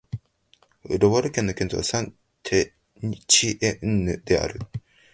[0.99, 2.73] ロワール県の県都はサン＝テ
[3.27, 4.59] チエンヌである